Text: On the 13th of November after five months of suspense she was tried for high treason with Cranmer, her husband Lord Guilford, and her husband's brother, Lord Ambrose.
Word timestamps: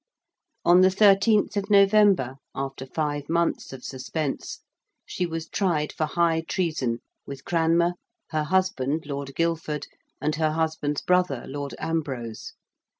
On 0.65 0.81
the 0.81 0.87
13th 0.87 1.55
of 1.57 1.69
November 1.69 2.37
after 2.55 2.87
five 2.87 3.29
months 3.29 3.71
of 3.71 3.83
suspense 3.85 4.61
she 5.05 5.27
was 5.27 5.47
tried 5.47 5.93
for 5.93 6.07
high 6.07 6.41
treason 6.41 7.01
with 7.27 7.45
Cranmer, 7.45 7.93
her 8.31 8.45
husband 8.45 9.05
Lord 9.05 9.35
Guilford, 9.35 9.85
and 10.19 10.37
her 10.37 10.53
husband's 10.53 11.03
brother, 11.03 11.43
Lord 11.47 11.75
Ambrose. 11.77 12.53